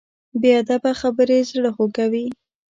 بې 0.41 0.51
ادبه 0.61 0.91
خبرې 1.01 1.37
زړه 1.51 1.69
خوږوي. 1.75 2.25